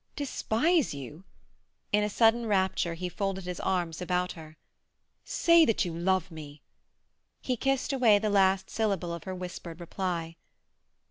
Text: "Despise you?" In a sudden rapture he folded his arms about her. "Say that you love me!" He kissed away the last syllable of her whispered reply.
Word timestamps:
"Despise 0.15 0.95
you?" 0.95 1.25
In 1.91 2.03
a 2.03 2.09
sudden 2.09 2.47
rapture 2.47 2.95
he 2.95 3.07
folded 3.07 3.43
his 3.43 3.59
arms 3.59 4.01
about 4.01 4.31
her. 4.31 4.57
"Say 5.23 5.63
that 5.63 5.85
you 5.85 5.93
love 5.95 6.31
me!" 6.31 6.63
He 7.39 7.55
kissed 7.55 7.93
away 7.93 8.17
the 8.17 8.31
last 8.31 8.67
syllable 8.71 9.13
of 9.13 9.25
her 9.25 9.35
whispered 9.35 9.79
reply. 9.79 10.37